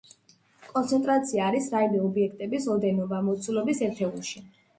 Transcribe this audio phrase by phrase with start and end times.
[0.69, 4.45] კონცენტრაცია არის რაიმე ობიექტების ოდენობა მოცულობის ერთეულში.